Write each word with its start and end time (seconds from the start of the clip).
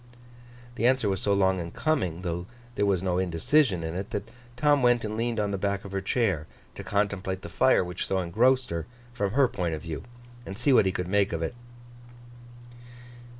The 0.77 0.87
answer 0.87 1.07
was 1.07 1.21
so 1.21 1.31
long 1.31 1.59
in 1.59 1.69
coming, 1.69 2.23
though 2.23 2.47
there 2.73 2.87
was 2.87 3.03
no 3.03 3.19
indecision 3.19 3.83
in 3.83 3.93
it, 3.95 4.09
that 4.09 4.31
Tom 4.57 4.81
went 4.81 5.05
and 5.05 5.15
leaned 5.15 5.39
on 5.39 5.51
the 5.51 5.59
back 5.59 5.85
of 5.85 5.91
her 5.91 6.01
chair, 6.01 6.47
to 6.73 6.83
contemplate 6.83 7.43
the 7.43 7.49
fire 7.49 7.83
which 7.83 8.07
so 8.07 8.19
engrossed 8.19 8.71
her, 8.71 8.87
from 9.13 9.33
her 9.33 9.47
point 9.47 9.75
of 9.75 9.83
view, 9.83 10.01
and 10.43 10.57
see 10.57 10.73
what 10.73 10.87
he 10.87 10.91
could 10.91 11.07
make 11.07 11.31
of 11.31 11.43
it. 11.43 11.53